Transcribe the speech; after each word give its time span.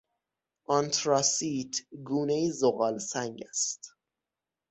آنتراسیت 0.77 1.71
گونهای 2.05 2.51
زغالسنگ 2.59 3.39
است. 3.49 3.93